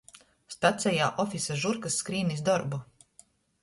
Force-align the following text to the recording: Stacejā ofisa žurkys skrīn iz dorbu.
Stacejā 0.53 1.11
ofisa 1.25 1.59
žurkys 1.67 2.01
skrīn 2.05 2.37
iz 2.39 2.45
dorbu. 2.53 2.85